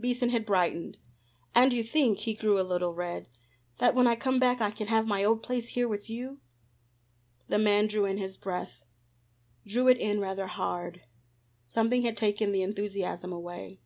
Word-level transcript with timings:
Beason 0.00 0.30
had 0.30 0.46
brightened. 0.46 0.96
"And 1.54 1.70
you 1.70 1.82
think," 1.82 2.20
he 2.20 2.32
grew 2.32 2.58
a 2.58 2.64
little 2.64 2.94
red 2.94 3.28
"that 3.76 3.94
when 3.94 4.06
I 4.06 4.16
come 4.16 4.38
back 4.38 4.62
I 4.62 4.70
can 4.70 4.86
have 4.86 5.06
my 5.06 5.22
old 5.22 5.42
place 5.42 5.68
here 5.68 5.86
with 5.86 6.08
you?" 6.08 6.40
The 7.48 7.58
man 7.58 7.86
drew 7.86 8.06
in 8.06 8.16
his 8.16 8.38
breath, 8.38 8.82
drew 9.66 9.86
it 9.88 9.98
in 9.98 10.18
rather 10.18 10.46
hard; 10.46 11.02
something 11.66 12.04
had 12.04 12.16
taken 12.16 12.52
the 12.52 12.62
enthusiasm 12.62 13.34
away. 13.34 13.78